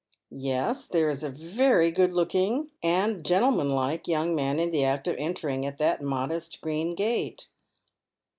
[0.33, 5.07] Yes, there is a very good looking and gentleman like young tuan in the act
[5.07, 7.47] of entering at that modest green gate.